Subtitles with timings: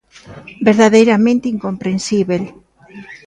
[0.67, 2.43] Verdadeiramente incomprensíbel.